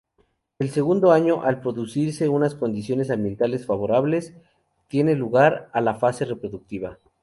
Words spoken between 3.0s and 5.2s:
ambientales favorables, tiene